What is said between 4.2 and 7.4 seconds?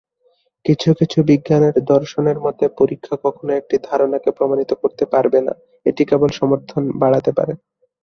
প্রমাণিত করতে পারবে না, এটি কেবল সমর্থন বাড়াতে